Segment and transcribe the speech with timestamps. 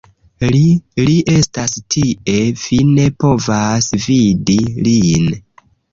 [0.53, 0.61] Li,
[1.09, 4.57] li estas tie, vi ne povas vidi
[4.89, 5.33] lin.